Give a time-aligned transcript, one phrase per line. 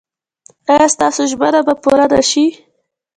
[0.71, 2.45] ایا ستاسو ژمنه به پوره نه شي؟